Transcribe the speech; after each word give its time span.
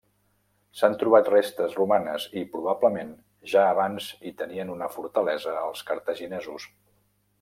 S'han 0.77 0.93
trobat 1.01 1.27
restes 1.33 1.75
romanes 1.79 2.25
i, 2.41 2.43
probablement, 2.55 3.11
ja 3.53 3.67
abans 3.75 4.09
hi 4.25 4.33
tenien 4.41 4.73
una 4.77 4.89
fortalesa 4.95 5.55
els 5.67 5.85
cartaginesos. 5.91 6.67